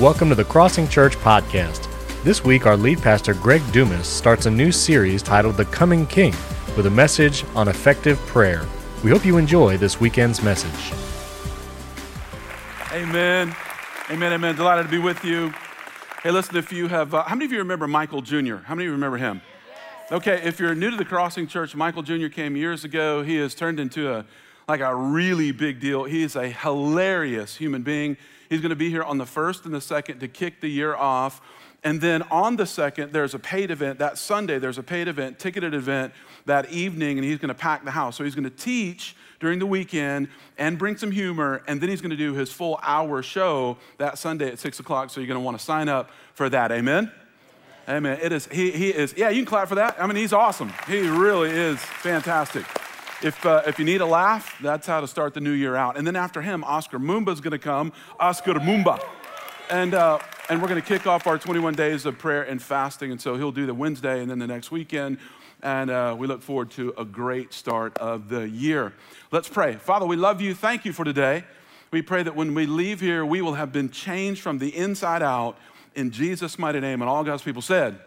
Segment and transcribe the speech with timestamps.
[0.00, 1.86] Welcome to the Crossing Church podcast.
[2.24, 6.32] This week, our lead pastor, Greg Dumas, starts a new series titled The Coming King
[6.74, 8.66] with a message on effective prayer.
[9.04, 10.94] We hope you enjoy this weekend's message.
[12.92, 13.54] Amen.
[14.08, 14.32] Amen.
[14.32, 14.56] Amen.
[14.56, 15.52] Delighted to be with you.
[16.22, 18.56] Hey, listen, if you have, uh, how many of you remember Michael Jr.?
[18.56, 19.42] How many of you remember him?
[20.10, 22.28] Okay, if you're new to the Crossing Church, Michael Jr.
[22.28, 23.22] came years ago.
[23.22, 24.24] He has turned into a
[24.70, 26.04] like a really big deal.
[26.04, 28.16] He is a hilarious human being.
[28.48, 30.94] He's going to be here on the first and the second to kick the year
[30.94, 31.40] off.
[31.82, 33.98] And then on the second, there's a paid event.
[33.98, 36.12] That Sunday, there's a paid event, ticketed event
[36.46, 38.16] that evening, and he's going to pack the house.
[38.16, 42.00] So he's going to teach during the weekend and bring some humor, and then he's
[42.00, 45.10] going to do his full hour show that Sunday at six o'clock.
[45.10, 46.70] So you're going to want to sign up for that.
[46.70, 47.10] Amen.
[47.88, 48.18] Amen.
[48.22, 48.46] It is.
[48.46, 49.14] He, he is.
[49.16, 49.96] Yeah, you can clap for that.
[49.98, 50.72] I mean, he's awesome.
[50.86, 52.66] He really is fantastic.
[53.22, 55.98] If, uh, if you need a laugh, that's how to start the new year out.
[55.98, 57.92] And then after him, Oscar Mumba is going to come.
[58.18, 58.98] Oscar Mumba.
[59.68, 63.10] And, uh, and we're going to kick off our 21 days of prayer and fasting.
[63.10, 65.18] And so he'll do the Wednesday and then the next weekend.
[65.62, 68.94] And uh, we look forward to a great start of the year.
[69.30, 69.74] Let's pray.
[69.74, 70.54] Father, we love you.
[70.54, 71.44] Thank you for today.
[71.90, 75.22] We pray that when we leave here, we will have been changed from the inside
[75.22, 75.58] out
[75.94, 77.02] in Jesus' mighty name.
[77.02, 78.00] And all God's people said,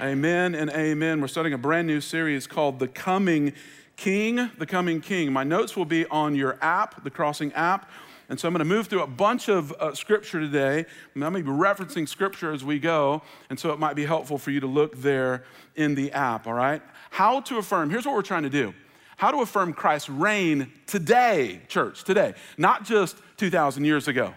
[0.00, 1.20] Amen, amen and amen.
[1.20, 3.52] We're starting a brand new series called The Coming
[4.00, 5.30] King, the coming King.
[5.30, 7.90] My notes will be on your app, the Crossing app.
[8.30, 10.86] And so I'm going to move through a bunch of uh, scripture today.
[11.14, 13.20] I'm going to be referencing scripture as we go.
[13.50, 15.44] And so it might be helpful for you to look there
[15.76, 16.80] in the app, all right?
[17.10, 17.90] How to affirm.
[17.90, 18.72] Here's what we're trying to do
[19.18, 24.32] how to affirm Christ's reign today, church, today, not just 2,000 years ago.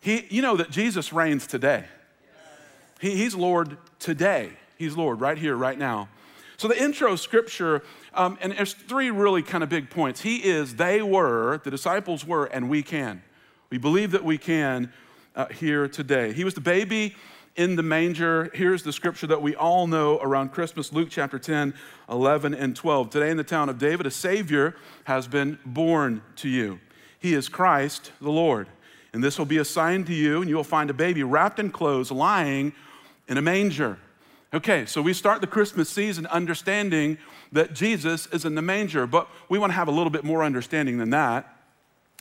[0.00, 1.84] He, you know that Jesus reigns today.
[3.02, 4.52] He, he's Lord today.
[4.78, 6.08] He's Lord right here, right now.
[6.58, 7.84] So the intro scripture,
[8.18, 10.20] um, and there's three really kind of big points.
[10.20, 13.22] He is, they were, the disciples were, and we can.
[13.70, 14.92] We believe that we can
[15.36, 16.32] uh, here today.
[16.32, 17.14] He was the baby
[17.54, 18.50] in the manger.
[18.54, 21.74] Here's the scripture that we all know around Christmas Luke chapter 10,
[22.08, 23.10] 11, and 12.
[23.10, 26.80] Today in the town of David, a Savior has been born to you.
[27.20, 28.66] He is Christ the Lord.
[29.12, 31.60] And this will be a sign to you, and you will find a baby wrapped
[31.60, 32.72] in clothes lying
[33.28, 33.96] in a manger.
[34.54, 37.18] Okay, so we start the Christmas season understanding
[37.52, 40.42] that Jesus is in the manger, but we want to have a little bit more
[40.42, 41.54] understanding than that.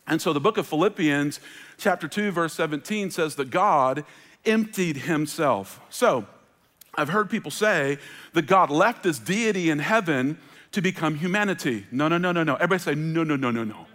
[0.08, 1.40] And so the book of Philippians,
[1.78, 4.04] chapter 2, verse 17 says that God
[4.46, 5.80] emptied himself.
[5.90, 6.26] So
[6.96, 7.98] I've heard people say
[8.34, 10.38] that God left his deity in heaven
[10.74, 11.86] to become humanity.
[11.92, 12.56] No, no, no, no, no.
[12.56, 13.86] Everybody say, no, no, no, no, no.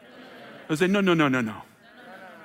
[0.69, 1.63] They say, no, no, no, no, no.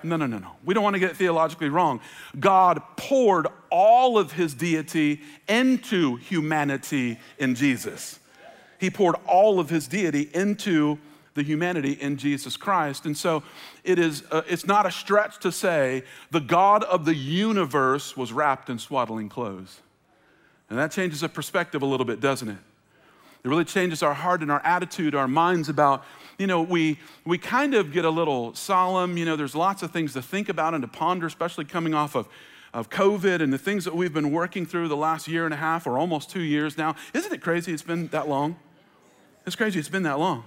[0.07, 0.51] No, no, no, no.
[0.63, 2.00] We don't want to get theologically wrong.
[2.40, 8.19] God poured all of his deity into humanity in Jesus.
[8.79, 11.00] He poured all of his deity into
[11.34, 13.06] the humanity in Jesus Christ.
[13.06, 13.44] And so
[13.84, 18.34] it is, uh, it's not a stretch to say the God of the universe was
[18.34, 19.81] wrapped in swaddling clothes.
[20.69, 22.57] And that changes the perspective a little bit, doesn't it?
[23.44, 26.03] It really changes our heart and our attitude, our minds about
[26.38, 29.18] you know, we, we kind of get a little solemn.
[29.18, 32.16] You know, there's lots of things to think about and to ponder, especially coming off
[32.16, 32.28] of,
[32.74, 35.58] of COVID and the things that we've been working through the last year and a
[35.58, 36.96] half or almost two years now.
[37.14, 38.58] Isn't it crazy it's been that long?
[39.46, 40.44] It's crazy it's been that long.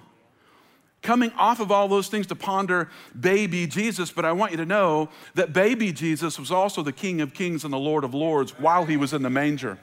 [1.03, 4.67] Coming off of all those things to ponder baby Jesus, but I want you to
[4.67, 8.53] know that baby Jesus was also the King of Kings and the Lord of Lords
[8.59, 9.79] while he was in the manger.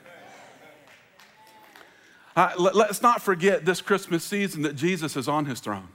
[2.37, 5.87] Uh, let, us not forget this Christmas season that Jesus is on his throne.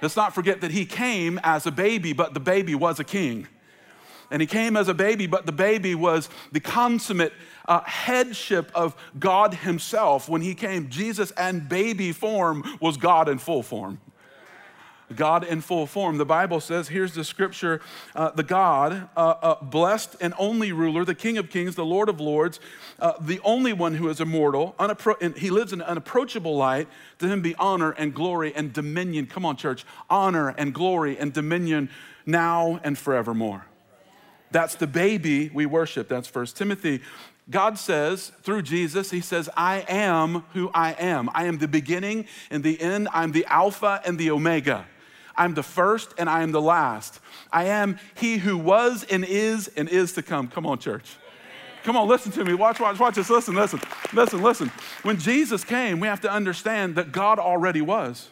[0.00, 3.46] Let's not forget that he came as a baby, but the baby was a king.
[4.30, 7.34] And he came as a baby, but the baby was the consummate
[7.68, 10.30] uh, headship of God himself.
[10.30, 14.00] When he came, Jesus and baby form was God in full form.
[15.14, 16.18] God in full form.
[16.18, 17.80] The Bible says, here's the scripture
[18.14, 22.08] uh, the God, uh, uh, blessed and only ruler, the King of kings, the Lord
[22.08, 22.60] of lords,
[22.98, 26.88] uh, the only one who is immortal, unappro- he lives in unapproachable light.
[27.18, 29.26] To him be honor and glory and dominion.
[29.26, 29.84] Come on, church.
[30.08, 31.90] Honor and glory and dominion
[32.24, 33.66] now and forevermore.
[34.50, 36.08] That's the baby we worship.
[36.08, 37.00] That's First Timothy.
[37.48, 41.28] God says through Jesus, He says, I am who I am.
[41.34, 43.08] I am the beginning and the end.
[43.12, 44.86] I'm the Alpha and the Omega.
[45.40, 47.18] I'm the first and I am the last.
[47.50, 50.48] I am he who was and is and is to come.
[50.48, 51.16] Come on, church.
[51.82, 52.52] Come on, listen to me.
[52.52, 53.30] Watch, watch, watch this.
[53.30, 53.80] Listen, listen,
[54.12, 54.70] listen, listen.
[55.02, 58.28] When Jesus came, we have to understand that God already was,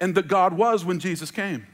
[0.00, 1.66] and that God was when Jesus came.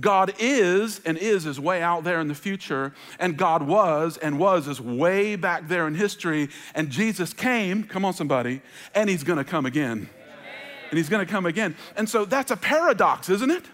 [0.00, 4.40] God is, and is is way out there in the future, and God was, and
[4.40, 8.62] was is way back there in history, and Jesus came, come on, somebody,
[8.96, 10.10] and He's gonna come again
[10.90, 11.76] and he's going to come again.
[11.96, 13.64] And so that's a paradox, isn't it?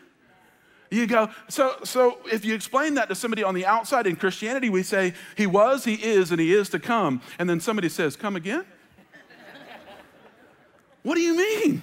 [0.91, 4.71] You go, so, so if you explain that to somebody on the outside in Christianity,
[4.71, 7.23] we say, He was, He is, and He is to come.
[7.39, 8.65] And then somebody says, Come again?
[11.03, 11.83] what do you mean?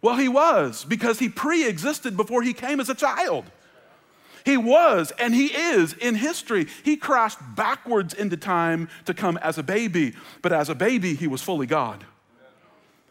[0.00, 3.44] Well, He was because He pre existed before He came as a child.
[4.44, 6.66] He was and He is in history.
[6.82, 11.26] He crashed backwards into time to come as a baby, but as a baby, He
[11.26, 12.04] was fully God.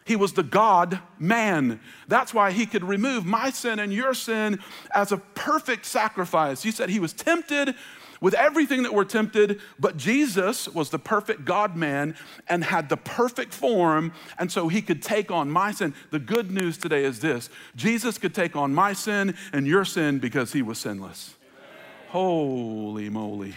[0.04, 1.80] He was the God man.
[2.08, 4.58] That's why he could remove my sin and your sin
[4.94, 6.62] as a perfect sacrifice.
[6.62, 7.74] He said he was tempted
[8.20, 12.16] with everything that we're tempted, but Jesus was the perfect God man
[12.48, 15.94] and had the perfect form, and so he could take on my sin.
[16.10, 20.18] The good news today is this Jesus could take on my sin and your sin
[20.20, 21.34] because he was sinless.
[22.08, 23.54] Holy moly.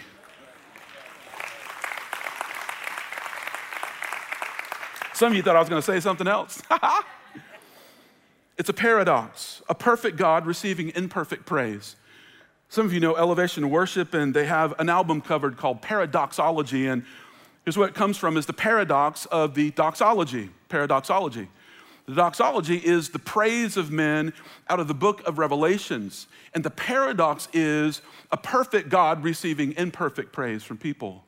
[5.18, 6.62] Some of you thought I was going to say something else.
[8.60, 11.96] it's a paradox, a perfect God receiving imperfect praise.
[12.70, 16.86] Some of you know Elevation Worship, and they have an album covered called Paradoxology.
[16.86, 17.04] And
[17.66, 20.52] here's where it comes from is the paradox of the doxology.
[20.70, 21.48] Paradoxology.
[22.06, 24.34] The doxology is the praise of men
[24.70, 26.28] out of the book of Revelations.
[26.54, 31.24] And the paradox is a perfect God receiving imperfect praise from people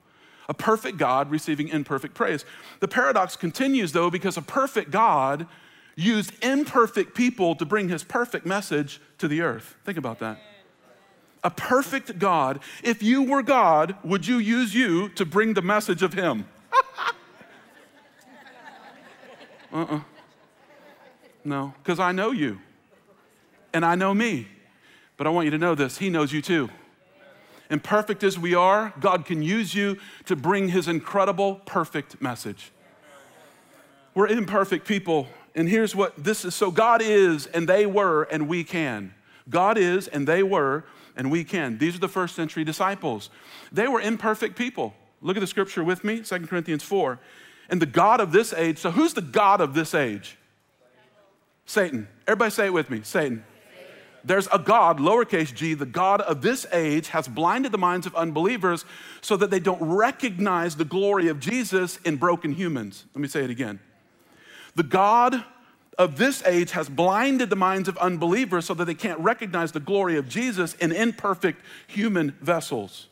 [0.50, 2.44] a perfect God receiving imperfect praise.
[2.80, 5.48] The paradox continues, though, because a perfect God
[5.96, 9.76] used imperfect people to bring his perfect message to the earth.
[9.86, 10.42] Think about that.
[11.44, 12.60] A perfect God.
[12.84, 16.46] If you were God, would you use you to bring the message of him?
[19.72, 19.96] uh uh-uh.
[19.98, 20.00] uh
[21.46, 22.60] No, because I know you
[23.74, 24.48] and I know me.
[25.18, 26.70] But I want you to know this He knows you too.
[27.70, 32.72] Imperfect as we are, God can use you to bring His incredible, perfect message.
[34.16, 38.48] We're imperfect people, and here's what this is so God is, and they were, and
[38.48, 39.14] we can.
[39.50, 40.84] God is, and they were,
[41.16, 41.78] and we can.
[41.78, 43.30] These are the first century disciples.
[43.72, 44.94] They were imperfect people.
[45.22, 47.20] Look at the scripture with me, 2 Corinthians 4.
[47.70, 50.38] And the God of this age, so who's the God of this age?
[51.66, 52.08] Satan.
[52.26, 53.44] Everybody say it with me Satan.
[54.24, 58.16] There's a God, lowercase g, the God of this age has blinded the minds of
[58.16, 58.86] unbelievers
[59.22, 63.06] so that they don't recognize the glory of Jesus in broken humans.
[63.14, 63.80] Let me say it again.
[64.76, 65.44] The God
[65.98, 69.80] of this age has blinded the minds of unbelievers so that they can't recognize the
[69.82, 73.08] glory of Jesus in imperfect human vessels.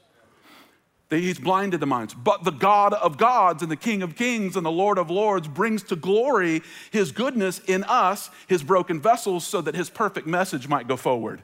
[1.09, 2.13] He's blinded the minds.
[2.13, 5.47] But the God of gods and the King of kings and the Lord of lords
[5.47, 6.61] brings to glory
[6.91, 11.43] his goodness in us, his broken vessels, so that his perfect message might go forward.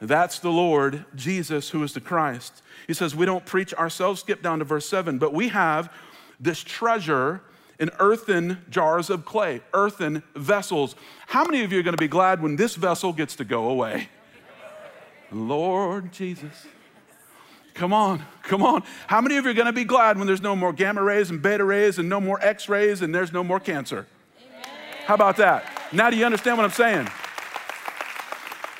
[0.00, 2.62] That's the Lord Jesus, who is the Christ.
[2.86, 5.92] He says, We don't preach ourselves, skip down to verse 7, but we have
[6.40, 7.42] this treasure
[7.78, 10.94] in earthen jars of clay, earthen vessels.
[11.26, 13.68] How many of you are going to be glad when this vessel gets to go
[13.68, 14.08] away?
[15.30, 16.66] Lord Jesus.
[17.74, 18.82] Come on, come on.
[19.06, 21.30] How many of you are going to be glad when there's no more gamma rays
[21.30, 24.06] and beta rays and no more x rays and there's no more cancer?
[24.38, 24.68] Amen.
[25.06, 25.64] How about that?
[25.92, 27.08] Now, do you understand what I'm saying?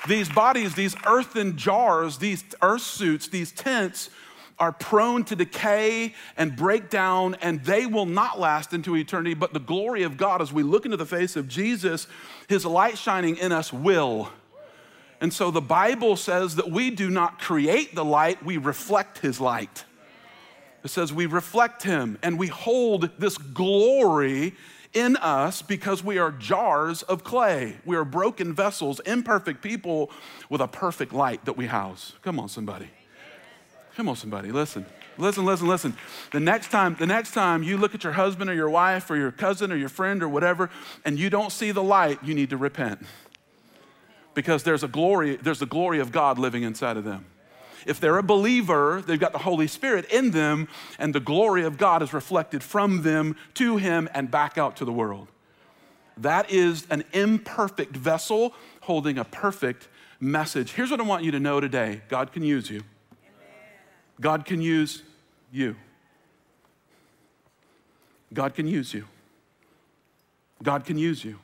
[0.06, 4.10] These bodies, these earthen jars, these earth suits, these tents
[4.58, 9.34] are prone to decay and break down, and they will not last into eternity.
[9.34, 12.06] But the glory of God, as we look into the face of Jesus,
[12.48, 14.30] his light shining in us will.
[15.20, 19.40] And so the Bible says that we do not create the light, we reflect his
[19.40, 19.84] light.
[20.82, 24.54] It says we reflect him and we hold this glory
[24.92, 27.76] in us because we are jars of clay.
[27.84, 30.10] We are broken vessels, imperfect people
[30.48, 32.12] with a perfect light that we house.
[32.22, 32.90] Come on, somebody.
[33.96, 34.52] Come on, somebody.
[34.52, 34.84] Listen.
[35.16, 35.96] Listen, listen, listen.
[36.32, 39.16] The next time, the next time you look at your husband or your wife or
[39.16, 40.70] your cousin or your friend or whatever,
[41.04, 43.00] and you don't see the light, you need to repent
[44.34, 47.26] because there's a glory, there's the glory of God living inside of them.
[47.86, 51.76] If they're a believer, they've got the Holy Spirit in them, and the glory of
[51.76, 55.28] God is reflected from them to Him and back out to the world.
[56.16, 59.88] That is an imperfect vessel holding a perfect
[60.20, 60.72] message.
[60.72, 62.82] Here's what I want you to know today God can use you.
[64.20, 65.02] God can use
[65.52, 65.76] you.
[68.32, 69.06] God can use you.
[70.62, 71.38] God can use you.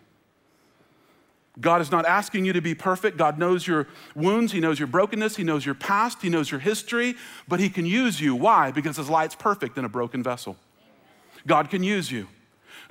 [1.61, 3.17] God is not asking you to be perfect.
[3.19, 6.61] God knows your wounds, He knows your brokenness, He knows your past, He knows your
[6.61, 7.17] history,
[7.49, 8.35] but He can use you.
[8.35, 8.71] Why?
[8.71, 10.57] Because His light's perfect in a broken vessel.
[11.47, 12.29] God can use you.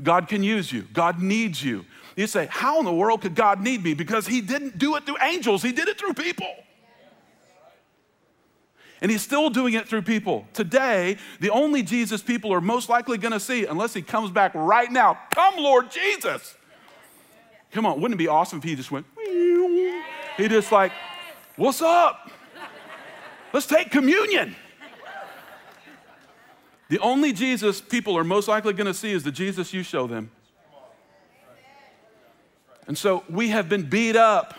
[0.01, 0.83] God can use you.
[0.93, 1.85] God needs you.
[2.15, 3.93] You say, How in the world could God need me?
[3.93, 6.53] Because He didn't do it through angels, He did it through people.
[9.01, 10.45] And He's still doing it through people.
[10.53, 14.53] Today, the only Jesus people are most likely going to see, unless He comes back
[14.53, 16.55] right now, come, Lord Jesus.
[17.71, 19.05] Come on, wouldn't it be awesome if he just went,
[20.37, 20.91] he just like
[21.59, 22.31] What's up?
[23.51, 24.55] Let's take communion.
[26.87, 30.07] The only Jesus people are most likely going to see is the Jesus you show
[30.07, 30.31] them.
[32.87, 34.53] And so we have been beat up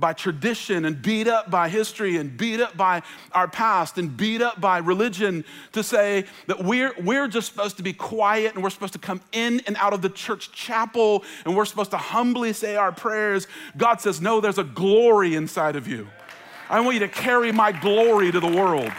[0.00, 3.02] by tradition and beat up by history and beat up by
[3.32, 7.82] our past and beat up by religion to say that we're, we're just supposed to
[7.82, 11.54] be quiet and we're supposed to come in and out of the church chapel and
[11.54, 13.46] we're supposed to humbly say our prayers.
[13.76, 16.08] God says, No, there's a glory inside of you.
[16.68, 18.90] I want you to carry my glory to the world.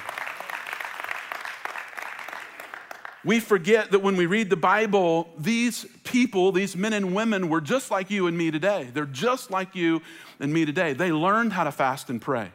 [3.24, 7.62] We forget that when we read the Bible, these people, these men and women, were
[7.62, 8.90] just like you and me today.
[8.94, 10.02] They're just like you
[10.40, 10.94] and me today.
[10.94, 12.52] They learned how to fast and pray,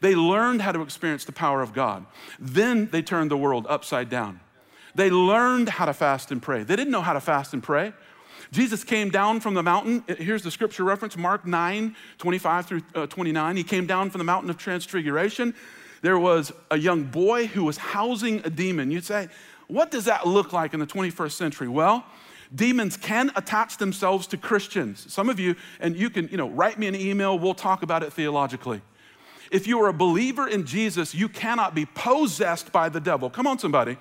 [0.00, 2.06] they learned how to experience the power of God.
[2.38, 4.40] Then they turned the world upside down.
[4.94, 6.64] They learned how to fast and pray.
[6.64, 7.92] They didn't know how to fast and pray.
[8.50, 10.02] Jesus came down from the mountain.
[10.08, 13.56] Here's the scripture reference Mark 9, 25 through uh, 29.
[13.56, 15.54] He came down from the mountain of transfiguration.
[16.02, 18.90] There was a young boy who was housing a demon.
[18.90, 19.28] You'd say,
[19.70, 21.68] what does that look like in the 21st century?
[21.68, 22.04] Well,
[22.54, 25.12] demons can attach themselves to Christians.
[25.12, 28.02] Some of you, and you can, you know, write me an email, we'll talk about
[28.02, 28.82] it theologically.
[29.50, 33.30] If you are a believer in Jesus, you cannot be possessed by the devil.
[33.30, 33.96] Come on, somebody.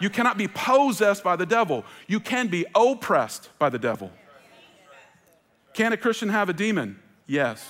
[0.00, 1.84] You cannot be possessed by the devil.
[2.06, 4.10] You can be oppressed by the devil.
[5.74, 6.98] Can a Christian have a demon?
[7.26, 7.66] Yes.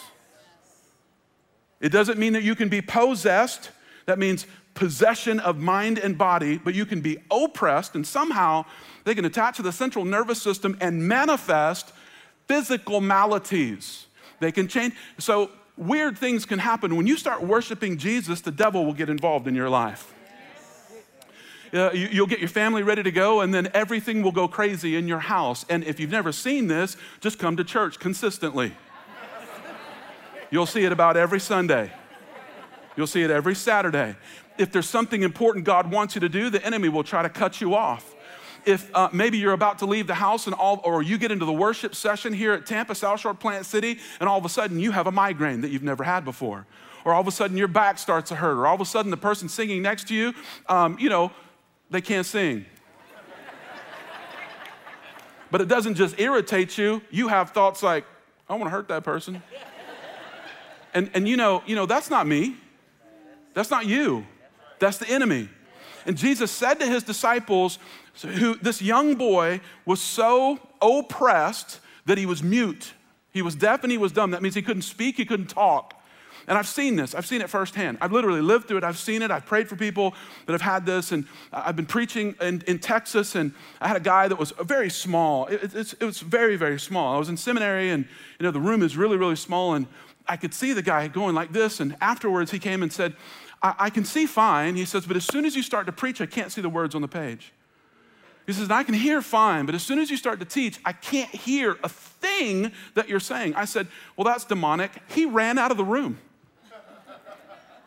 [1.80, 3.70] It doesn't mean that you can be possessed.
[4.10, 8.64] That means possession of mind and body, but you can be oppressed, and somehow
[9.04, 11.92] they can attach to the central nervous system and manifest
[12.48, 14.06] physical maladies.
[14.40, 14.94] They can change.
[15.18, 16.96] So, weird things can happen.
[16.96, 20.12] When you start worshiping Jesus, the devil will get involved in your life.
[21.72, 24.96] Uh, you, you'll get your family ready to go, and then everything will go crazy
[24.96, 25.64] in your house.
[25.68, 28.74] And if you've never seen this, just come to church consistently.
[30.50, 31.92] You'll see it about every Sunday.
[32.96, 34.16] You'll see it every Saturday
[34.60, 37.60] if there's something important God wants you to do, the enemy will try to cut
[37.60, 38.14] you off.
[38.66, 41.46] If uh, maybe you're about to leave the house and all, or you get into
[41.46, 44.78] the worship session here at Tampa, South Shore Plant City, and all of a sudden
[44.78, 46.66] you have a migraine that you've never had before,
[47.06, 49.10] or all of a sudden your back starts to hurt, or all of a sudden
[49.10, 50.34] the person singing next to you,
[50.68, 51.32] um, you know,
[51.88, 52.66] they can't sing.
[55.50, 58.04] but it doesn't just irritate you, you have thoughts like,
[58.46, 59.42] I want to hurt that person.
[60.92, 62.56] And, and you know, you know, that's not me.
[63.54, 64.26] That's not you.
[64.78, 65.48] That's the enemy.
[66.06, 67.78] And Jesus said to his disciples,
[68.22, 72.92] who this young boy was so oppressed that he was mute.
[73.32, 74.32] He was deaf and he was dumb.
[74.32, 75.94] That means he couldn't speak, he couldn't talk.
[76.48, 77.14] And I've seen this.
[77.14, 77.98] I've seen it firsthand.
[78.00, 78.84] I've literally lived through it.
[78.84, 79.30] I've seen it.
[79.30, 80.14] I've prayed for people
[80.46, 81.12] that have had this.
[81.12, 84.90] And I've been preaching in, in Texas, and I had a guy that was very
[84.90, 85.46] small.
[85.46, 87.14] It, it, it was very, very small.
[87.14, 88.04] I was in seminary, and
[88.38, 89.74] you know the room is really, really small.
[89.74, 89.86] And
[90.30, 91.80] I could see the guy going like this.
[91.80, 93.16] And afterwards, he came and said,
[93.60, 94.76] I, I can see fine.
[94.76, 96.94] He says, but as soon as you start to preach, I can't see the words
[96.94, 97.52] on the page.
[98.46, 100.92] He says, I can hear fine, but as soon as you start to teach, I
[100.92, 103.54] can't hear a thing that you're saying.
[103.56, 104.92] I said, Well, that's demonic.
[105.08, 106.18] He ran out of the room.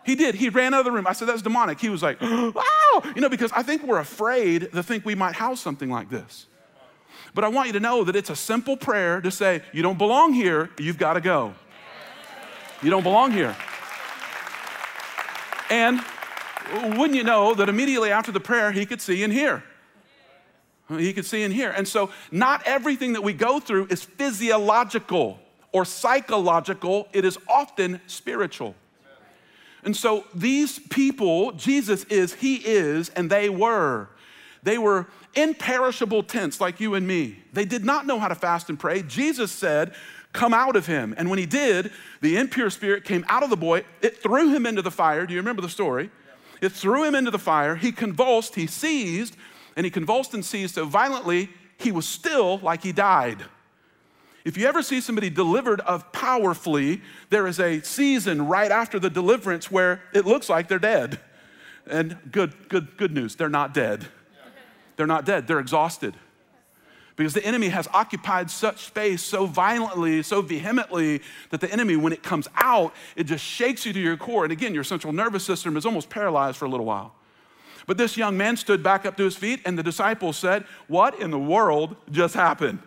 [0.05, 0.35] He did.
[0.35, 1.07] He ran out of the room.
[1.07, 1.79] I said, That's demonic.
[1.79, 3.03] He was like, Wow!
[3.15, 6.45] You know, because I think we're afraid to think we might house something like this.
[7.33, 9.97] But I want you to know that it's a simple prayer to say, You don't
[9.97, 11.55] belong here, you've got to go.
[12.83, 13.55] You don't belong here.
[15.69, 16.01] And
[16.97, 19.63] wouldn't you know that immediately after the prayer, he could see and hear?
[20.89, 21.71] He could see and hear.
[21.71, 25.39] And so, not everything that we go through is physiological
[25.71, 28.75] or psychological, it is often spiritual.
[29.83, 34.09] And so, these people, Jesus is, He is, and they were.
[34.61, 37.39] They were imperishable tents like you and me.
[37.53, 39.01] They did not know how to fast and pray.
[39.03, 39.93] Jesus said,
[40.33, 41.13] come out of him.
[41.17, 43.85] And when he did, the impure spirit came out of the boy.
[44.01, 45.25] It threw him into the fire.
[45.25, 46.09] Do you remember the story?
[46.59, 47.75] It threw him into the fire.
[47.75, 49.37] He convulsed, he seized,
[49.75, 53.43] and he convulsed and seized so violently, he was still like he died.
[54.45, 59.09] If you ever see somebody delivered of powerfully, there is a season right after the
[59.09, 61.19] deliverance where it looks like they're dead.
[61.85, 64.07] And good, good, good news, they're not dead.
[64.95, 66.15] They're not dead, they're exhausted.
[67.15, 72.11] Because the enemy has occupied such space so violently, so vehemently, that the enemy, when
[72.11, 74.43] it comes out, it just shakes you to your core.
[74.43, 77.13] And again, your central nervous system is almost paralyzed for a little while.
[77.85, 81.19] But this young man stood back up to his feet, and the disciples said, What
[81.19, 82.79] in the world just happened?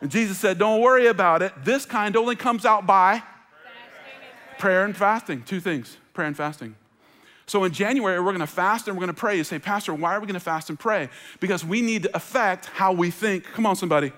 [0.00, 1.52] And Jesus said, Don't worry about it.
[1.64, 3.22] This kind only comes out by
[4.58, 5.42] prayer and fasting.
[5.42, 6.74] Two things prayer and fasting.
[7.46, 9.36] So in January, we're to fast and we're to pray.
[9.36, 11.08] You say, Pastor, why are we to fast and pray?
[11.38, 13.44] Because we need to affect how we think.
[13.44, 14.12] Come on, somebody.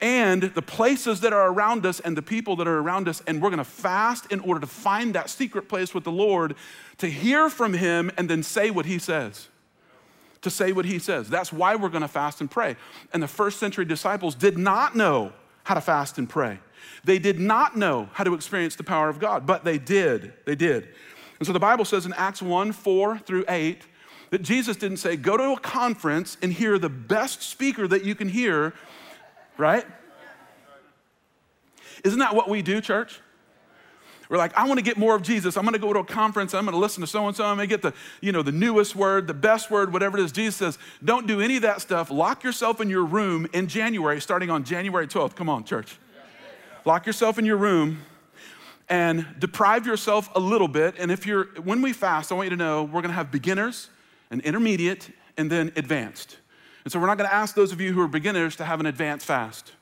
[0.00, 3.22] and the places that are around us and the people that are around us.
[3.26, 6.54] And we're gonna fast in order to find that secret place with the Lord,
[6.98, 9.48] to hear from Him, and then say what He says.
[10.40, 11.28] To say what He says.
[11.28, 12.76] That's why we're gonna fast and pray.
[13.12, 15.32] And the first century disciples did not know
[15.64, 16.60] how to fast and pray.
[17.04, 20.32] They did not know how to experience the power of God, but they did.
[20.46, 20.88] They did.
[21.40, 23.82] And so the Bible says in Acts 1 4 through 8
[24.28, 28.14] that Jesus didn't say, go to a conference and hear the best speaker that you
[28.14, 28.74] can hear,
[29.56, 29.84] right?
[32.04, 33.20] Isn't that what we do, church?
[34.28, 35.56] We're like, I want to get more of Jesus.
[35.56, 36.54] I'm going to go to a conference.
[36.54, 37.44] I'm going to listen to so and so.
[37.44, 40.22] I'm going to get the, you know, the newest word, the best word, whatever it
[40.22, 40.30] is.
[40.30, 42.12] Jesus says, don't do any of that stuff.
[42.12, 45.34] Lock yourself in your room in January, starting on January 12th.
[45.34, 45.98] Come on, church.
[46.84, 48.02] Lock yourself in your room
[48.90, 50.96] and deprive yourself a little bit.
[50.98, 53.88] And if you're, when we fast, I want you to know we're to have beginners
[54.30, 56.36] and intermediate and then advanced.
[56.84, 58.86] And so we're not to ask those of you who are beginners to have an
[58.86, 59.72] advanced fast.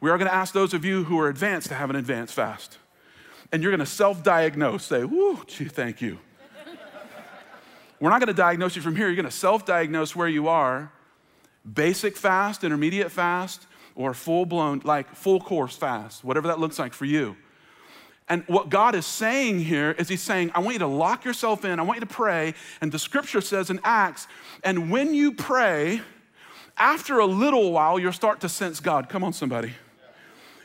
[0.00, 2.78] We are to ask those of you who are advanced to have an advanced fast
[3.52, 6.18] and you're to self diagnose, say, Whoo, gee, thank you.
[8.00, 9.06] We're not to diagnose you from here.
[9.06, 10.90] You're to self diagnose where you are
[11.70, 16.94] basic fast, intermediate fast, or full blown, like full course fast, whatever that looks like
[16.94, 17.36] for you.
[18.32, 21.66] And what God is saying here is He's saying, I want you to lock yourself
[21.66, 22.54] in, I want you to pray.
[22.80, 24.26] And the scripture says in Acts,
[24.64, 26.00] and when you pray,
[26.78, 29.10] after a little while, you'll start to sense God.
[29.10, 29.72] Come on, somebody.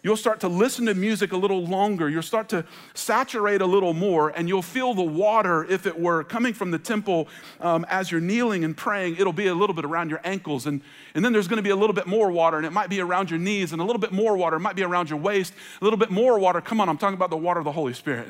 [0.03, 2.09] You'll start to listen to music a little longer.
[2.09, 6.23] You'll start to saturate a little more, and you'll feel the water, if it were,
[6.23, 7.27] coming from the temple
[7.59, 9.17] um, as you're kneeling and praying.
[9.17, 10.81] It'll be a little bit around your ankles, and,
[11.15, 12.99] and then there's going to be a little bit more water, and it might be
[12.99, 14.57] around your knees, and a little bit more water.
[14.57, 16.61] It might be around your waist, a little bit more water.
[16.61, 18.27] Come on, I'm talking about the water of the Holy Spirit.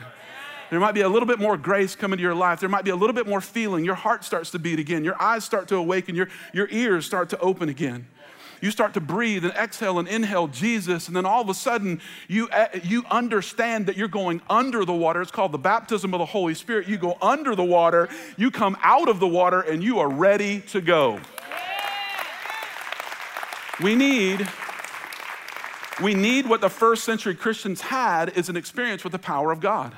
[0.69, 2.59] There might be a little bit more grace coming to your life.
[2.59, 3.85] There might be a little bit more feeling.
[3.85, 5.03] Your heart starts to beat again.
[5.05, 6.13] Your eyes start to awaken.
[6.13, 8.07] Your, your ears start to open again
[8.61, 12.01] you start to breathe and exhale and inhale Jesus, and then all of a sudden
[12.27, 15.21] you, uh, you understand that you're going under the water.
[15.21, 16.87] It's called the baptism of the Holy Spirit.
[16.87, 20.61] You go under the water, you come out of the water, and you are ready
[20.61, 21.19] to go.
[23.81, 24.47] We need
[26.01, 29.59] we need what the first century Christians had is an experience with the power of
[29.59, 29.97] God.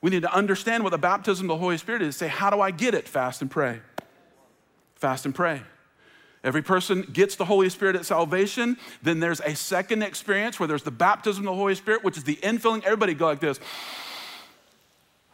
[0.00, 2.16] We need to understand what the baptism of the Holy Spirit is.
[2.16, 3.08] Say, how do I get it?
[3.08, 3.80] Fast and pray.
[4.94, 5.62] Fast and pray.
[6.44, 8.76] Every person gets the Holy Spirit at salvation.
[9.02, 12.24] Then there's a second experience where there's the baptism of the Holy Spirit, which is
[12.24, 12.84] the infilling.
[12.84, 13.58] Everybody go like this.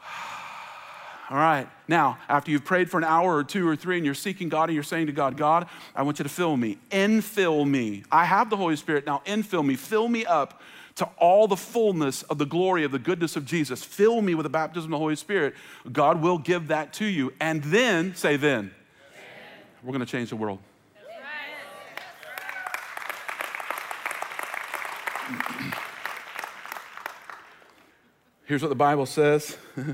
[1.30, 1.68] All right.
[1.88, 4.70] Now, after you've prayed for an hour or two or three and you're seeking God
[4.70, 8.04] and you're saying to God, God, I want you to fill me, infill me.
[8.10, 9.04] I have the Holy Spirit.
[9.04, 10.62] Now, infill me, fill me up
[10.94, 13.84] to all the fullness of the glory of the goodness of Jesus.
[13.84, 15.54] Fill me with the baptism of the Holy Spirit.
[15.92, 17.32] God will give that to you.
[17.40, 18.70] And then, say then,
[19.82, 20.60] we're going to change the world.
[28.44, 29.56] Here's what the Bible says.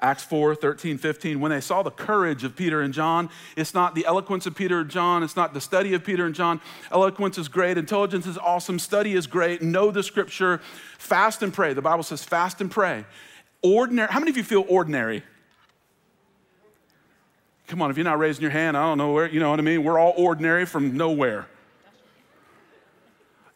[0.00, 1.40] Acts 4, 13, 15.
[1.40, 4.80] When they saw the courage of Peter and John, it's not the eloquence of Peter
[4.80, 6.60] and John, it's not the study of Peter and John.
[6.92, 10.60] Eloquence is great, intelligence is awesome, study is great, know the scripture,
[10.98, 11.72] fast and pray.
[11.72, 13.04] The Bible says fast and pray.
[13.60, 15.24] Ordinary, how many of you feel ordinary?
[17.66, 19.58] Come on, if you're not raising your hand, I don't know where, you know what
[19.58, 19.82] I mean?
[19.82, 21.48] We're all ordinary from nowhere.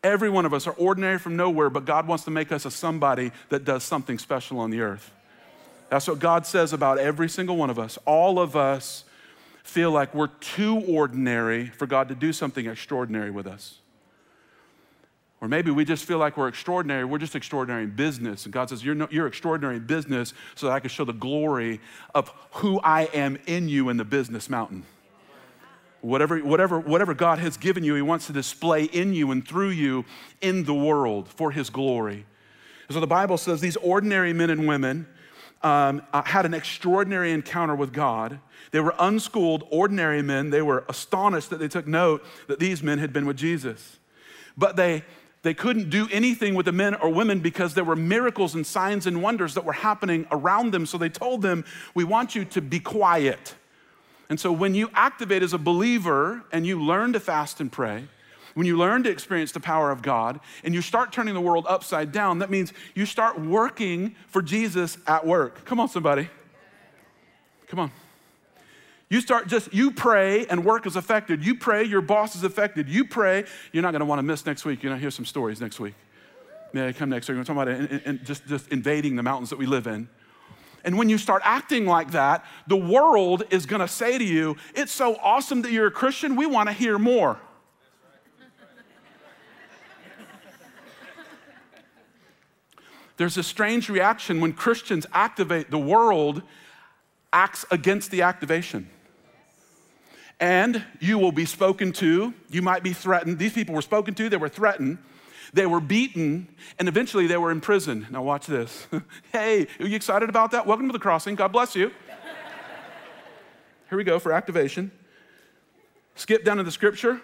[0.05, 2.71] Every one of us are ordinary from nowhere, but God wants to make us a
[2.71, 5.11] somebody that does something special on the earth.
[5.91, 7.99] That's what God says about every single one of us.
[8.05, 9.05] All of us
[9.63, 13.79] feel like we're too ordinary for God to do something extraordinary with us.
[15.41, 17.05] Or maybe we just feel like we're extraordinary.
[17.05, 18.45] We're just extraordinary in business.
[18.45, 21.13] And God says, You're, no, you're extraordinary in business so that I can show the
[21.13, 21.81] glory
[22.15, 24.85] of who I am in you in the business mountain.
[26.03, 29.71] Whatever, whatever, whatever God has given you, He wants to display in you and through
[29.71, 30.05] you
[30.41, 32.27] in the world for His glory.
[32.91, 35.07] So the Bible says these ordinary men and women
[35.63, 38.41] um, uh, had an extraordinary encounter with God.
[38.73, 40.51] They were unschooled, ordinary men.
[40.51, 43.99] They were astonished that they took note that these men had been with Jesus.
[44.57, 45.05] But they,
[45.43, 49.07] they couldn't do anything with the men or women because there were miracles and signs
[49.07, 50.85] and wonders that were happening around them.
[50.85, 53.55] So they told them, We want you to be quiet.
[54.33, 58.09] And so when you activate as a believer and you learn to fast and pray,
[58.55, 61.67] when you learn to experience the power of God and you start turning the world
[61.69, 65.67] upside down, that means you start working for Jesus at work.
[65.67, 66.31] Come on, somebody.
[67.67, 67.93] Come on.
[69.11, 71.45] You start just, you pray and work is affected.
[71.45, 72.89] You pray, your boss is affected.
[72.89, 74.83] You pray, you're not want to miss next week.
[74.83, 75.93] You're to hear some stories next week.
[76.73, 77.37] Yeah, come next week.
[77.37, 80.09] We're talking about it, and, and just, just invading the mountains that we live in.
[80.85, 84.57] And when you start acting like that, the world is going to say to you,
[84.75, 87.39] It's so awesome that you're a Christian, we want to hear more.
[93.17, 96.43] There's a strange reaction when Christians activate, the world
[97.33, 98.89] acts against the activation.
[100.41, 103.39] And you will be spoken to, you might be threatened.
[103.39, 104.99] These people were spoken to, they were threatened
[105.53, 108.07] they were beaten, and eventually they were in prison.
[108.11, 108.87] Now, watch this.
[109.33, 110.67] hey, are you excited about that?
[110.67, 111.35] Welcome to the crossing.
[111.35, 111.91] God bless you.
[113.89, 114.91] Here we go for activation.
[116.15, 117.21] Skip down to the scripture.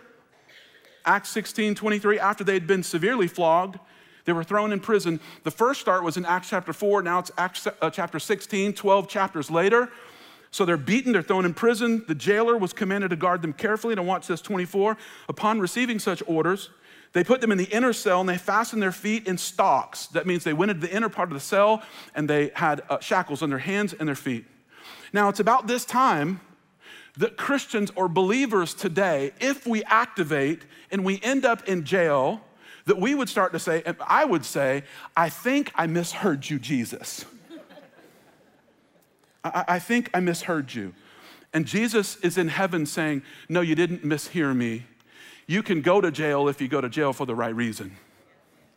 [1.07, 2.19] Acts 16 23.
[2.19, 3.79] After they had been severely flogged,
[4.27, 5.21] they were thrown in prison.
[5.45, 7.03] The first start was in Acts chapter 4.
[7.03, 9.89] Now it's Acts uh, chapter 16, 12 chapters later.
[10.51, 12.05] So they're beaten, they're thrown in prison.
[12.07, 13.95] The jailer was commanded to guard them carefully.
[13.95, 14.99] And watch this 24.
[15.31, 16.69] Upon receiving such orders,
[17.13, 20.07] they put them in the inner cell and they fastened their feet in stocks.
[20.09, 21.83] That means they went into the inner part of the cell
[22.15, 24.45] and they had uh, shackles on their hands and their feet.
[25.13, 26.41] Now, it's about this time
[27.17, 32.43] that Christians or believers today, if we activate and we end up in jail,
[32.85, 34.85] that we would start to say, and I would say,
[35.17, 37.25] I think I misheard you, Jesus.
[39.45, 40.95] I, I think I misheard you.
[41.53, 44.85] And Jesus is in heaven saying, No, you didn't mishear me.
[45.49, 47.97] You can go to jail if you go to jail for the right reason.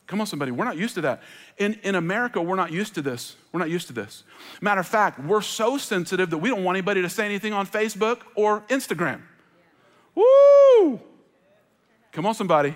[0.07, 1.21] Come on, somebody, we're not used to that.
[1.57, 3.35] In, in America, we're not used to this.
[3.51, 4.23] We're not used to this.
[4.61, 7.67] Matter of fact, we're so sensitive that we don't want anybody to say anything on
[7.67, 9.21] Facebook or Instagram.
[10.15, 10.99] Woo!
[12.11, 12.75] Come on, somebody.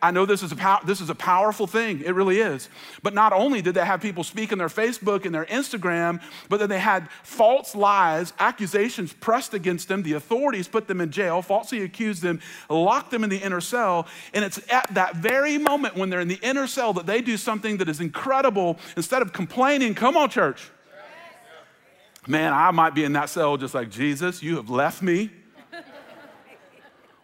[0.00, 2.02] I know this is, a pow- this is a powerful thing.
[2.02, 2.68] It really is.
[3.02, 6.60] But not only did they have people speak in their Facebook and their Instagram, but
[6.60, 10.04] then they had false lies, accusations pressed against them.
[10.04, 14.06] The authorities put them in jail, falsely accused them, locked them in the inner cell.
[14.32, 17.36] And it's at that very moment when they're in the inner cell that they do
[17.36, 18.78] something that is incredible.
[18.96, 20.70] Instead of complaining, come on, church.
[22.28, 25.30] Man, I might be in that cell just like Jesus, you have left me.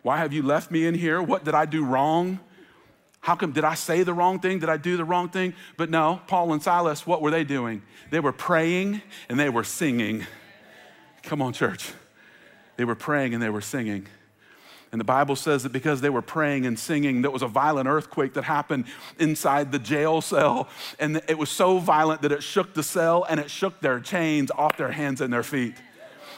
[0.02, 1.22] Why have you left me in here?
[1.22, 2.40] What did I do wrong?
[3.24, 4.58] How come, did I say the wrong thing?
[4.58, 5.54] Did I do the wrong thing?
[5.78, 7.80] But no, Paul and Silas, what were they doing?
[8.10, 10.26] They were praying and they were singing.
[11.22, 11.90] Come on, church.
[12.76, 14.08] They were praying and they were singing.
[14.92, 17.88] And the Bible says that because they were praying and singing, there was a violent
[17.88, 18.84] earthquake that happened
[19.18, 20.68] inside the jail cell.
[20.98, 24.50] And it was so violent that it shook the cell and it shook their chains
[24.50, 25.76] off their hands and their feet.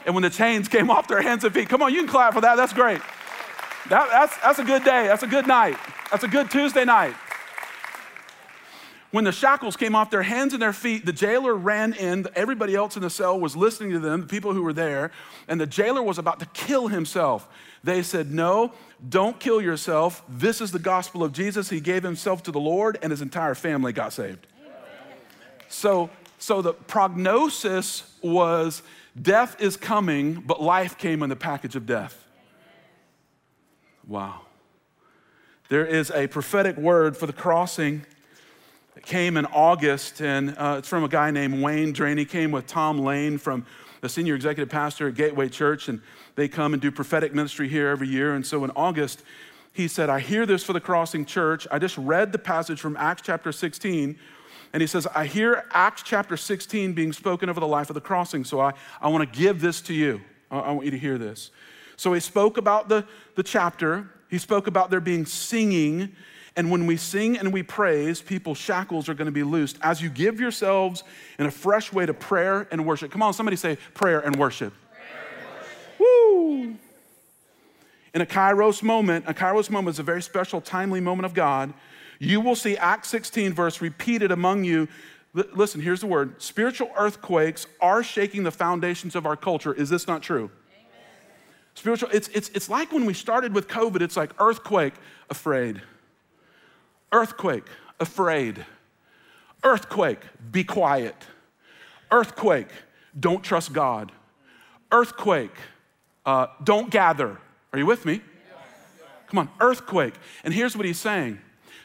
[0.04, 2.32] And when the chains came off their hands and feet, come on, you can clap
[2.32, 2.54] for that.
[2.54, 3.00] That's great.
[3.88, 5.08] That, that's, that's a good day.
[5.08, 5.78] That's a good night.
[6.10, 7.14] That's a good Tuesday night.
[9.10, 12.26] When the shackles came off their hands and their feet, the jailer ran in.
[12.34, 15.10] Everybody else in the cell was listening to them, the people who were there,
[15.48, 17.48] and the jailer was about to kill himself.
[17.82, 18.72] They said, No,
[19.08, 20.22] don't kill yourself.
[20.28, 21.70] This is the gospel of Jesus.
[21.70, 24.46] He gave himself to the Lord, and his entire family got saved.
[25.68, 28.82] So, so the prognosis was
[29.20, 32.24] death is coming, but life came in the package of death.
[34.06, 34.45] Wow.
[35.68, 38.06] There is a prophetic word for the crossing
[38.94, 42.18] that came in August, and uh, it's from a guy named Wayne Drain.
[42.18, 43.66] He came with Tom Lane from
[44.00, 46.00] the senior executive pastor at Gateway Church, and
[46.36, 48.36] they come and do prophetic ministry here every year.
[48.36, 49.24] And so in August,
[49.72, 51.66] he said, I hear this for the crossing church.
[51.68, 54.16] I just read the passage from Acts chapter 16.
[54.72, 58.00] And he says, I hear Acts chapter 16 being spoken over the life of the
[58.00, 58.44] crossing.
[58.44, 60.20] So I, I want to give this to you.
[60.48, 61.50] I, I want you to hear this.
[61.96, 64.10] So he spoke about the, the chapter.
[64.30, 66.14] He spoke about there being singing.
[66.56, 70.00] And when we sing and we praise, people's shackles are going to be loosed as
[70.00, 71.04] you give yourselves
[71.38, 73.10] in a fresh way to prayer and worship.
[73.10, 74.72] Come on, somebody say prayer and worship.
[74.90, 75.02] Prayer
[75.38, 76.00] and worship.
[76.00, 76.76] Woo!
[78.14, 81.74] In a kairos moment, a kairos moment is a very special, timely moment of God.
[82.18, 84.88] You will see Acts 16 verse repeated among you.
[85.34, 86.40] Listen, here's the word.
[86.40, 89.74] Spiritual earthquakes are shaking the foundations of our culture.
[89.74, 90.50] Is this not true?
[91.76, 94.94] Spiritual, it's, it's, it's like when we started with COVID, it's like earthquake,
[95.28, 95.82] afraid.
[97.12, 97.64] Earthquake,
[98.00, 98.64] afraid.
[99.62, 101.14] Earthquake, be quiet.
[102.10, 102.68] Earthquake,
[103.20, 104.10] don't trust God.
[104.90, 105.54] Earthquake,
[106.24, 107.36] uh, don't gather.
[107.74, 108.22] Are you with me?
[109.26, 110.14] Come on, earthquake.
[110.44, 111.40] And here's what he's saying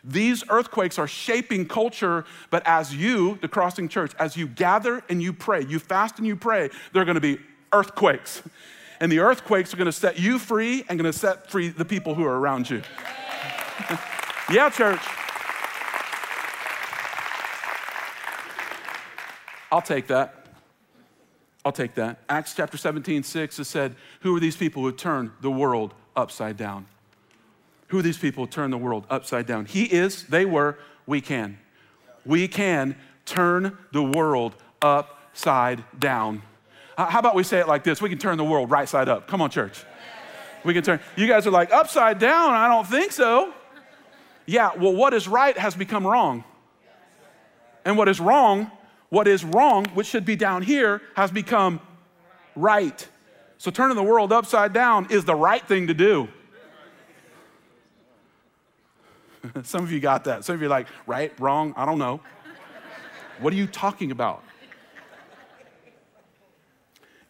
[0.05, 5.21] these earthquakes are shaping culture, but as you, the crossing church, as you gather and
[5.21, 7.39] you pray, you fast and you pray, there are gonna be
[7.73, 8.41] earthquakes
[9.01, 11.83] and the earthquakes are going to set you free and going to set free the
[11.83, 12.83] people who are around you.
[14.51, 15.01] yeah, church.
[19.71, 20.45] I'll take that.
[21.65, 22.19] I'll take that.
[22.29, 26.55] Acts chapter 17, 6 has said, Who are these people who turn the world upside
[26.55, 26.85] down?
[27.87, 29.65] Who are these people who turn the world upside down?
[29.65, 31.57] He is, they were, we can.
[32.23, 36.43] We can turn the world upside down.
[36.97, 38.01] How about we say it like this?
[38.01, 39.27] We can turn the world right side up.
[39.27, 39.83] Come on, church.
[40.63, 40.99] We can turn.
[41.15, 42.53] You guys are like, upside down?
[42.53, 43.53] I don't think so.
[44.45, 46.43] Yeah, well, what is right has become wrong.
[47.85, 48.69] And what is wrong,
[49.09, 51.79] what is wrong, which should be down here, has become
[52.55, 53.07] right.
[53.57, 56.27] So turning the world upside down is the right thing to do.
[59.63, 60.43] Some of you got that.
[60.45, 62.21] Some of you are like, right, wrong, I don't know.
[63.39, 64.43] what are you talking about?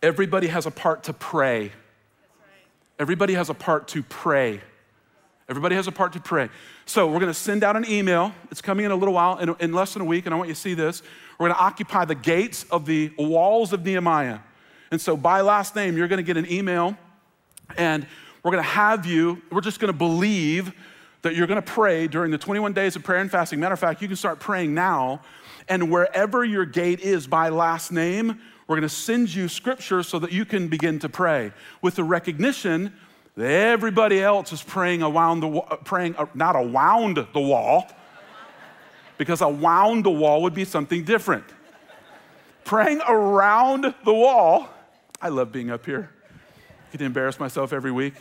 [0.03, 1.71] Everybody has a part to pray.
[2.97, 4.61] Everybody has a part to pray.
[5.47, 6.49] Everybody has a part to pray.
[6.85, 8.33] So we're going to send out an email.
[8.49, 10.47] It's coming in a little while, in, in less than a week, and I want
[10.47, 11.03] you to see this.
[11.37, 14.39] We're going to occupy the gates of the walls of Nehemiah.
[14.91, 16.97] And so by last name, you're going to get an email,
[17.77, 18.07] and
[18.43, 20.73] we're going to have you, we're just going to believe
[21.21, 23.59] that you're going to pray during the 21 days of prayer and fasting.
[23.59, 25.21] Matter of fact, you can start praying now.
[25.67, 30.17] And wherever your gate is by last name, we're going to send you scripture so
[30.17, 32.93] that you can begin to pray with the recognition
[33.35, 37.85] that everybody else is praying around the praying uh, not around the wall
[39.17, 41.43] because around the wall would be something different.
[42.63, 44.69] praying around the wall.
[45.21, 46.09] I love being up here.
[46.29, 48.13] I get to embarrass myself every week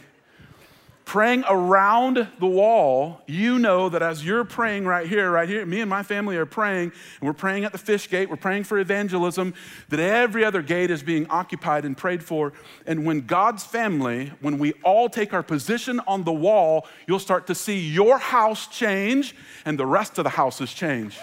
[1.11, 5.81] praying around the wall, you know that as you're praying right here, right here, me
[5.81, 8.79] and my family are praying, and we're praying at the fish gate, we're praying for
[8.79, 9.53] evangelism,
[9.89, 12.53] that every other gate is being occupied and prayed for.
[12.87, 17.49] And when God's family, when we all take our position on the wall, you'll start
[17.49, 21.19] to see your house change and the rest of the houses change.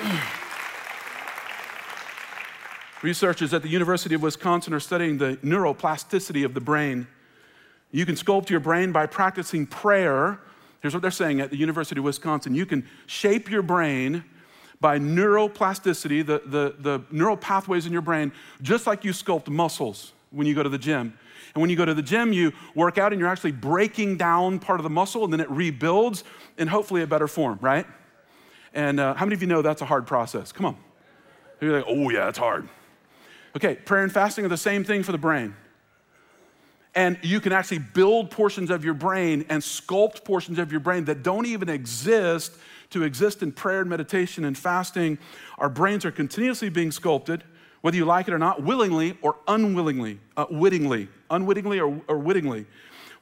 [3.02, 7.06] Researchers at the University of Wisconsin are studying the neuroplasticity of the brain.
[7.92, 10.38] You can sculpt your brain by practicing prayer.
[10.80, 14.24] Here's what they're saying at the University of Wisconsin you can shape your brain
[14.80, 18.32] by neuroplasticity, the, the, the neural pathways in your brain,
[18.62, 21.18] just like you sculpt muscles when you go to the gym.
[21.54, 24.58] And when you go to the gym, you work out and you're actually breaking down
[24.58, 26.22] part of the muscle and then it rebuilds
[26.56, 27.86] in hopefully a better form, right?
[28.72, 30.52] And uh, how many of you know that's a hard process?
[30.52, 30.76] Come on.
[31.60, 32.68] You're like, oh, yeah, it's hard.
[33.56, 35.54] Okay, prayer and fasting are the same thing for the brain.
[36.94, 41.04] And you can actually build portions of your brain and sculpt portions of your brain
[41.04, 42.52] that don't even exist
[42.90, 45.18] to exist in prayer and meditation and fasting.
[45.58, 47.44] Our brains are continuously being sculpted,
[47.80, 52.66] whether you like it or not, willingly or unwillingly, uh, wittingly, unwittingly or, or wittingly.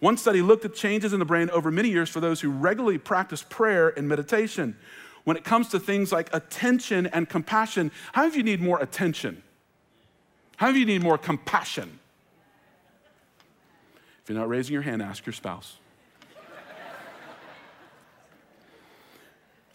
[0.00, 2.98] One study looked at changes in the brain over many years for those who regularly
[2.98, 4.76] practice prayer and meditation.
[5.24, 8.80] When it comes to things like attention and compassion, how many of you need more
[8.80, 9.42] attention?
[10.58, 12.00] How of you need more compassion?
[14.22, 15.76] If you're not raising your hand, ask your spouse.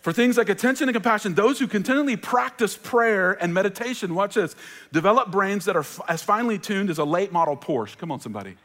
[0.01, 4.57] For things like attention and compassion, those who continually practice prayer and meditation, watch this,
[4.91, 7.97] develop brains that are f- as finely tuned as a late model Porsche.
[7.97, 8.57] Come on, somebody.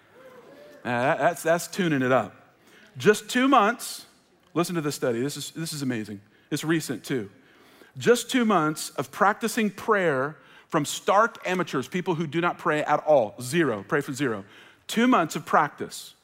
[0.84, 2.34] Uh, that's, that's tuning it up.
[2.96, 4.06] Just two months,
[4.54, 5.20] listen to this study.
[5.20, 6.20] This is, this is amazing.
[6.50, 7.30] It's recent too.
[7.96, 10.36] Just two months of practicing prayer
[10.68, 14.44] from stark amateurs, people who do not pray at all, zero, pray for zero,
[14.86, 16.14] two months of practice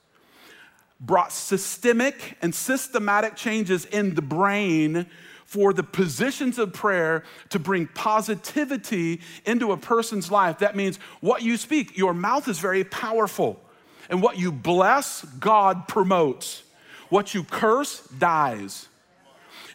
[1.01, 5.07] brought systemic and systematic changes in the brain
[5.45, 10.59] for the positions of prayer to bring positivity into a person's life.
[10.59, 13.61] That means what you speak, your mouth is very powerful.
[14.11, 16.63] And what you bless, God promotes.
[17.09, 18.89] What you curse, dies.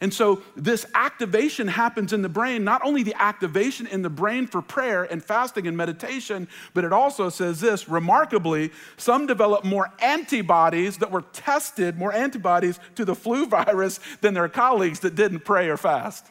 [0.02, 4.48] And so this activation happens in the brain, not only the activation in the brain
[4.48, 9.92] for prayer and fasting and meditation, but it also says this remarkably, some develop more
[10.00, 15.42] antibodies that were tested, more antibodies to the flu virus than their colleagues that didn't
[15.42, 16.28] pray or fast.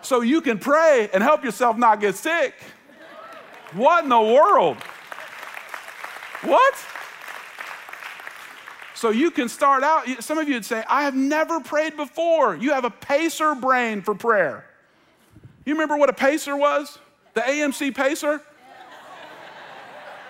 [0.00, 2.54] So you can pray and help yourself not get sick.
[3.74, 4.76] What in the world?
[6.42, 6.74] What?
[8.94, 12.54] So you can start out, some of you would say, I have never prayed before.
[12.54, 14.64] You have a pacer brain for prayer.
[15.64, 16.98] You remember what a pacer was?
[17.34, 18.40] The AMC pacer?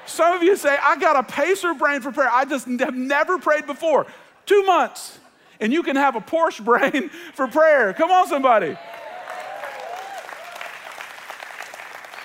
[0.07, 2.31] Some of you say, I got a pacer brain for prayer.
[2.31, 4.07] I just have never prayed before.
[4.47, 5.19] Two months,
[5.61, 7.93] and you can have a Porsche brain for prayer.
[7.93, 8.77] Come on, somebody.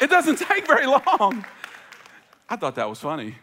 [0.01, 1.45] It doesn't take very long.
[2.49, 3.35] I thought that was funny.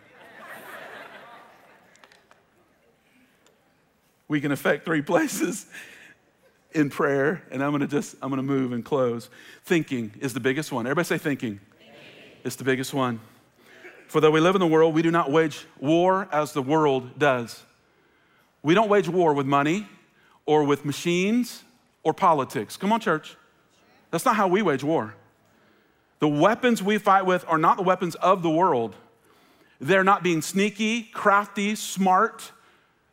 [4.29, 5.67] We can affect three places
[6.73, 9.31] in prayer, and I'm gonna just, I'm gonna move and close.
[9.65, 10.87] Thinking is the biggest one.
[10.87, 11.61] Everybody say thinking.
[11.79, 11.95] thinking.
[12.45, 13.21] It's the biggest one.
[14.09, 17.19] For though we live in the world, we do not wage war as the world
[17.19, 17.63] does.
[18.63, 19.87] We don't wage war with money
[20.45, 21.65] or with machines
[22.03, 22.77] or politics.
[22.77, 23.37] Come on, church.
[24.11, 25.15] That's not how we wage war.
[26.21, 28.95] The weapons we fight with are not the weapons of the world.
[29.81, 32.53] They're not being sneaky, crafty, smart,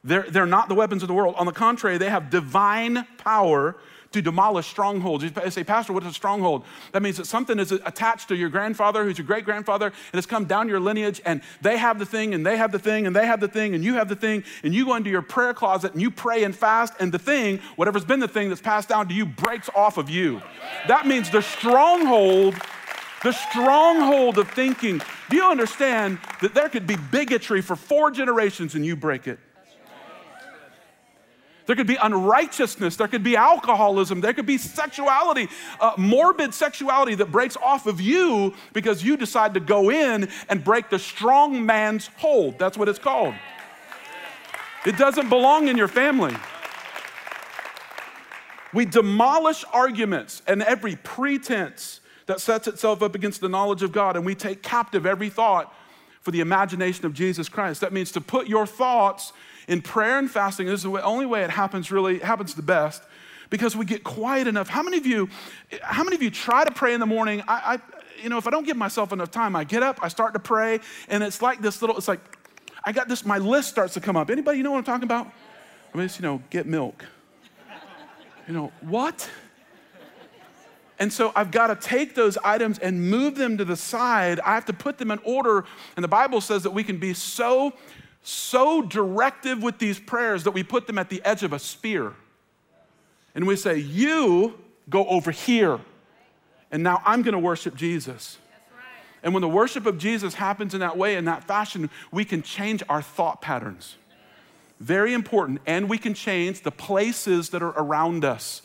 [0.03, 1.35] they're, they're not the weapons of the world.
[1.37, 3.75] On the contrary, they have divine power
[4.11, 5.23] to demolish strongholds.
[5.23, 6.65] You say, Pastor, what is a stronghold?
[6.91, 10.27] That means that something is attached to your grandfather, who's your great grandfather, and it's
[10.27, 13.15] come down your lineage, and they have the thing, and they have the thing, and
[13.15, 15.53] they have the thing, and you have the thing, and you go into your prayer
[15.53, 18.89] closet and you pray and fast, and the thing, whatever's been the thing that's passed
[18.89, 20.41] down to you, breaks off of you.
[20.87, 22.55] That means the stronghold
[23.23, 25.01] the stronghold of thinking.
[25.29, 29.39] Do you understand that there could be bigotry for four generations and you break it?
[31.65, 32.97] There could be unrighteousness.
[32.97, 34.21] There could be alcoholism.
[34.21, 35.47] There could be sexuality,
[35.79, 40.63] uh, morbid sexuality that breaks off of you because you decide to go in and
[40.63, 42.59] break the strong man's hold.
[42.59, 43.33] That's what it's called.
[44.85, 46.35] It doesn't belong in your family.
[48.73, 54.15] We demolish arguments and every pretense that sets itself up against the knowledge of God,
[54.15, 55.73] and we take captive every thought
[56.21, 57.81] for the imagination of Jesus Christ.
[57.81, 59.33] That means to put your thoughts
[59.67, 60.67] in prayer and fasting.
[60.67, 63.03] This is the only way it happens really, happens the best
[63.49, 64.67] because we get quiet enough.
[64.67, 65.29] How many of you,
[65.81, 67.41] how many of you try to pray in the morning?
[67.47, 67.79] I, I
[68.21, 70.39] you know, if I don't give myself enough time, I get up, I start to
[70.39, 72.21] pray, and it's like this little, it's like,
[72.85, 74.29] I got this, my list starts to come up.
[74.29, 75.27] Anybody you know what I'm talking about?
[75.93, 77.05] I mean, it's, you know, get milk.
[78.47, 79.29] You know, what?
[80.99, 84.39] And so I've got to take those items and move them to the side.
[84.41, 85.65] I have to put them in order.
[85.95, 87.73] And the Bible says that we can be so,
[88.23, 92.13] so directive with these prayers that we put them at the edge of a spear.
[93.35, 94.57] And we say, You
[94.89, 95.79] go over here.
[96.71, 98.37] And now I'm going to worship Jesus.
[99.21, 102.41] And when the worship of Jesus happens in that way, in that fashion, we can
[102.41, 103.95] change our thought patterns.
[104.79, 105.61] Very important.
[105.65, 108.61] And we can change the places that are around us.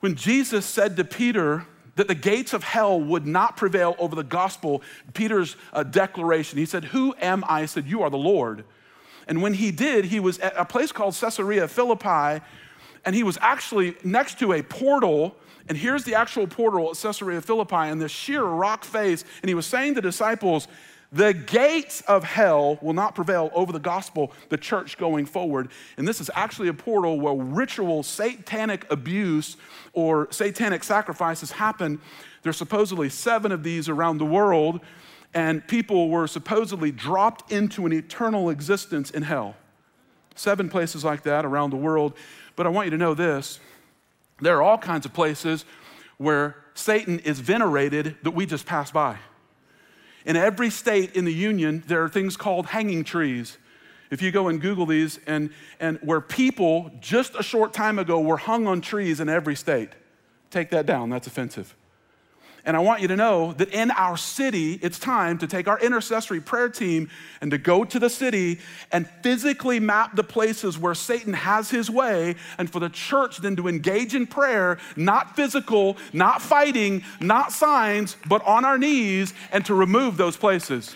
[0.00, 4.22] When Jesus said to Peter that the gates of hell would not prevail over the
[4.22, 4.82] gospel,
[5.14, 7.62] Peter's uh, declaration, he said, Who am I?
[7.62, 8.64] He said, You are the Lord.
[9.28, 12.44] And when he did, he was at a place called Caesarea Philippi,
[13.04, 15.36] and he was actually next to a portal.
[15.68, 19.24] And here's the actual portal at Caesarea Philippi, and this sheer rock face.
[19.42, 20.66] And he was saying to disciples,
[21.12, 25.70] the gates of hell will not prevail over the gospel, the church going forward.
[25.98, 29.58] And this is actually a portal where ritual satanic abuse
[29.92, 32.00] or satanic sacrifices happen.
[32.42, 34.80] There's supposedly seven of these around the world,
[35.34, 39.54] and people were supposedly dropped into an eternal existence in hell.
[40.34, 42.14] Seven places like that around the world.
[42.56, 43.60] But I want you to know this
[44.40, 45.66] there are all kinds of places
[46.16, 49.18] where Satan is venerated that we just pass by.
[50.24, 53.58] In every state in the union, there are things called hanging trees.
[54.10, 58.20] If you go and Google these, and, and where people just a short time ago
[58.20, 59.90] were hung on trees in every state,
[60.50, 61.74] take that down, that's offensive.
[62.64, 65.80] And I want you to know that in our city, it's time to take our
[65.80, 68.60] intercessory prayer team and to go to the city
[68.92, 73.56] and physically map the places where Satan has his way, and for the church then
[73.56, 79.66] to engage in prayer, not physical, not fighting, not signs, but on our knees, and
[79.66, 80.94] to remove those places.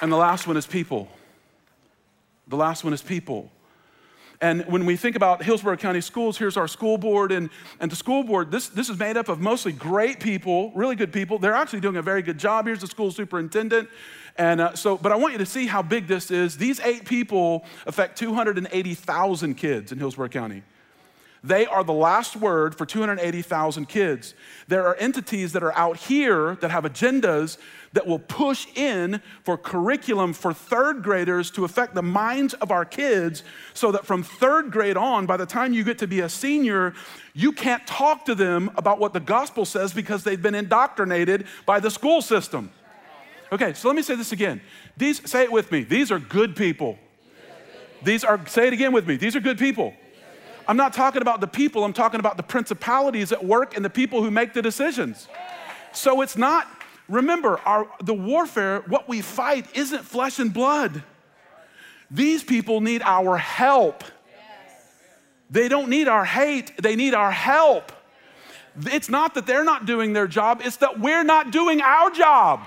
[0.00, 1.08] And the last one is people.
[2.46, 3.50] The last one is people.
[4.40, 7.32] And when we think about Hillsborough County Schools, here's our school board.
[7.32, 7.48] And,
[7.80, 11.12] and the school board, this, this is made up of mostly great people, really good
[11.12, 11.38] people.
[11.38, 12.66] They're actually doing a very good job.
[12.66, 13.88] Here's the school superintendent.
[14.36, 16.58] And uh, so, but I want you to see how big this is.
[16.58, 20.62] These eight people affect 280,000 kids in Hillsborough County.
[21.46, 24.34] They are the last word for 280,000 kids.
[24.66, 27.56] There are entities that are out here that have agendas
[27.92, 32.84] that will push in for curriculum for third graders to affect the minds of our
[32.84, 36.28] kids so that from third grade on, by the time you get to be a
[36.28, 36.94] senior,
[37.32, 41.78] you can't talk to them about what the gospel says because they've been indoctrinated by
[41.78, 42.72] the school system.
[43.52, 44.60] Okay, so let me say this again.
[44.96, 45.84] These, say it with me.
[45.84, 46.98] These are good people.
[48.02, 49.16] These are, say it again with me.
[49.16, 49.94] These are good people.
[50.68, 53.90] I'm not talking about the people, I'm talking about the principalities at work and the
[53.90, 55.28] people who make the decisions.
[55.92, 56.68] So it's not,
[57.08, 61.02] remember, our, the warfare, what we fight isn't flesh and blood.
[62.10, 64.04] These people need our help.
[65.50, 67.92] They don't need our hate, they need our help.
[68.78, 72.64] It's not that they're not doing their job, it's that we're not doing our job.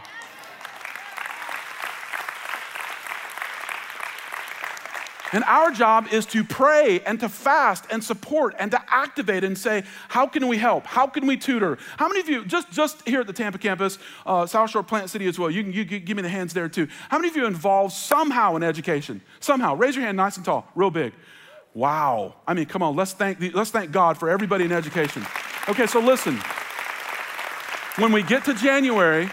[5.31, 9.57] And our job is to pray and to fast and support and to activate and
[9.57, 10.85] say, how can we help?
[10.85, 11.77] How can we tutor?
[11.97, 15.09] How many of you, just, just here at the Tampa campus, uh, South Shore Plant
[15.09, 16.87] City as well, you can you, you give me the hands there too.
[17.09, 19.21] How many of you involved somehow in education?
[19.39, 19.75] Somehow.
[19.75, 21.13] Raise your hand nice and tall, real big.
[21.73, 22.35] Wow.
[22.47, 25.25] I mean, come on, let's thank, let's thank God for everybody in education.
[25.67, 26.39] Okay, so listen.
[27.97, 29.29] When we get to January,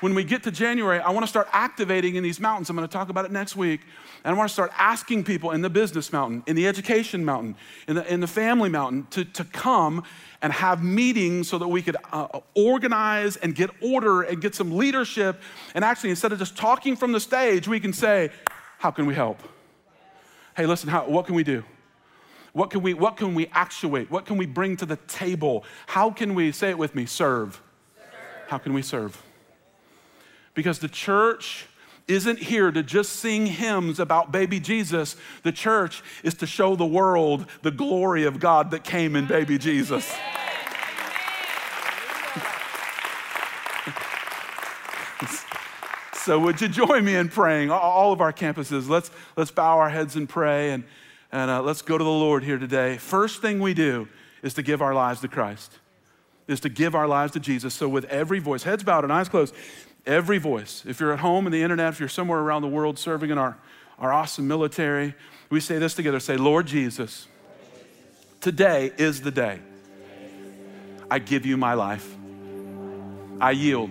[0.00, 2.68] when we get to January, I want to start activating in these mountains.
[2.68, 3.80] I'm going to talk about it next week.
[4.24, 7.56] And I want to start asking people in the business mountain, in the education mountain,
[7.86, 10.02] in the, in the family mountain to, to come
[10.42, 14.76] and have meetings so that we could uh, organize and get order and get some
[14.76, 15.40] leadership.
[15.74, 18.30] And actually, instead of just talking from the stage, we can say,
[18.78, 19.40] How can we help?
[20.56, 21.62] Hey, listen, how, what can we do?
[22.52, 24.10] What can we, what can we actuate?
[24.10, 25.64] What can we bring to the table?
[25.86, 27.60] How can we, say it with me, serve?
[27.96, 28.48] serve.
[28.48, 29.22] How can we serve?
[30.56, 31.66] Because the church
[32.08, 35.14] isn't here to just sing hymns about baby Jesus.
[35.44, 39.58] The church is to show the world the glory of God that came in baby
[39.58, 40.12] Jesus.
[46.12, 49.88] so would you join me in praying all of our campuses let's let's bow our
[49.88, 50.82] heads and pray and
[51.32, 52.98] and uh, let's go to the Lord here today.
[52.98, 54.08] First thing we do
[54.42, 55.72] is to give our lives to Christ,
[56.46, 57.74] is to give our lives to Jesus.
[57.74, 59.54] So, with every voice, heads bowed and eyes closed,
[60.06, 62.98] every voice, if you're at home in the internet, if you're somewhere around the world
[62.98, 63.56] serving in our,
[63.98, 65.14] our awesome military,
[65.50, 67.26] we say this together say, Lord Jesus,
[68.40, 69.60] today is the day
[71.10, 72.14] I give you my life.
[73.40, 73.90] I yield.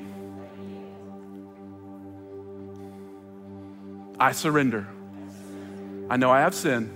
[4.19, 4.87] I surrender.
[6.09, 6.91] I know I have sinned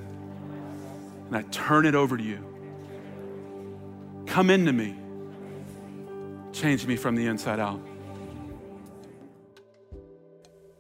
[1.27, 2.43] and I turn it over to you.
[4.25, 4.95] Come into me.
[6.53, 7.79] Change me from the inside out.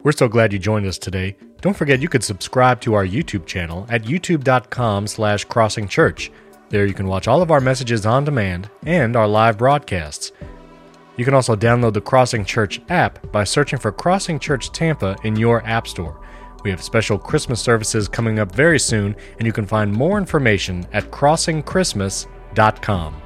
[0.01, 1.35] We're so glad you joined us today.
[1.59, 6.29] Don't forget you could subscribe to our YouTube channel at youtube.com slash crossingchurch.
[6.69, 10.31] There you can watch all of our messages on demand and our live broadcasts.
[11.17, 15.35] You can also download the Crossing Church app by searching for Crossing Church Tampa in
[15.35, 16.21] your app store.
[16.63, 20.87] We have special Christmas services coming up very soon, and you can find more information
[20.93, 23.21] at crossingchristmas.com.